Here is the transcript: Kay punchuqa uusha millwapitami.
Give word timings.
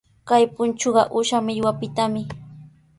Kay 0.29 0.43
punchuqa 0.55 1.01
uusha 1.15 1.37
millwapitami. 1.45 2.21